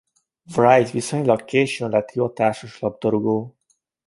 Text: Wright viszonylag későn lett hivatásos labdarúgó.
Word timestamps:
Wright 0.55 0.89
viszonylag 0.91 1.45
későn 1.45 1.89
lett 1.89 2.09
hivatásos 2.09 2.79
labdarúgó. 2.79 3.55